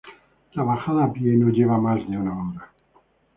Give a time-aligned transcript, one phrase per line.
[0.59, 2.73] La bajada a pie no lleva más de una hora.